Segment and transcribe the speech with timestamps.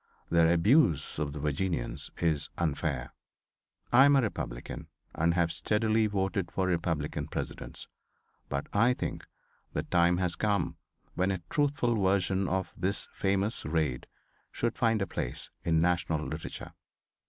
[0.31, 3.13] Their || abuse of the Virginians is unfair.
[3.93, 7.87] I am a Republican, and have || steadily voted for Republican Presidents.
[8.49, 9.27] But I think
[9.73, 10.77] the time || has come
[11.13, 14.07] when a truthful version of this famous raid
[14.51, 16.73] should || find a place in national literature.